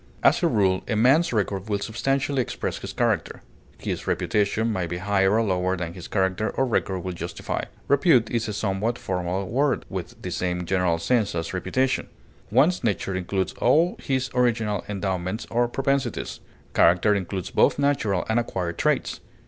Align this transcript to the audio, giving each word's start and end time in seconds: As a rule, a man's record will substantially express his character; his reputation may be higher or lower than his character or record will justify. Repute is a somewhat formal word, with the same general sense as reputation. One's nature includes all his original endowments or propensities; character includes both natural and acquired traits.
As 0.23 0.41
a 0.41 0.47
rule, 0.47 0.81
a 0.87 0.95
man's 0.95 1.31
record 1.31 1.69
will 1.69 1.77
substantially 1.77 2.41
express 2.41 2.79
his 2.79 2.91
character; 2.91 3.43
his 3.77 4.07
reputation 4.07 4.73
may 4.73 4.87
be 4.87 4.97
higher 4.97 5.33
or 5.33 5.43
lower 5.43 5.77
than 5.77 5.93
his 5.93 6.07
character 6.07 6.49
or 6.49 6.65
record 6.65 7.03
will 7.03 7.13
justify. 7.13 7.65
Repute 7.87 8.27
is 8.31 8.47
a 8.47 8.53
somewhat 8.53 8.97
formal 8.97 9.47
word, 9.47 9.85
with 9.91 10.19
the 10.19 10.31
same 10.31 10.65
general 10.65 10.97
sense 10.97 11.35
as 11.35 11.53
reputation. 11.53 12.07
One's 12.49 12.83
nature 12.83 13.13
includes 13.13 13.53
all 13.61 13.95
his 14.01 14.31
original 14.33 14.83
endowments 14.89 15.45
or 15.51 15.67
propensities; 15.67 16.39
character 16.73 17.13
includes 17.13 17.51
both 17.51 17.77
natural 17.77 18.25
and 18.27 18.39
acquired 18.39 18.79
traits. 18.79 19.19